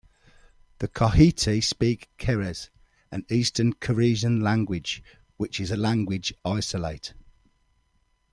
The 0.79 0.87
Cochiti 0.87 1.61
speak 1.63 2.09
Keres, 2.17 2.69
an 3.11 3.23
eastern 3.29 3.73
Keresan 3.73 4.41
language, 4.41 5.03
which 5.37 5.59
is 5.59 5.69
a 5.69 5.77
language 5.77 6.33
isolate. 6.43 7.13